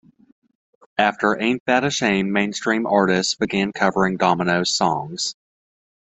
After 0.97 1.39
"Ain't 1.39 1.61
That 1.67 1.83
a 1.83 1.91
Shame", 1.91 2.31
mainstream 2.31 2.87
artists 2.87 3.35
began 3.35 3.71
covering 3.71 4.17
Domino's 4.17 4.75
songs. 4.75 5.35